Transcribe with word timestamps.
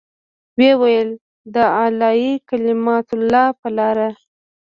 ويې 0.57 0.71
ويل 0.81 1.09
د 1.55 1.55
اعلاى 1.79 2.29
کلمة 2.49 3.07
الله 3.15 3.45
په 3.59 3.67
لاره. 3.77 4.09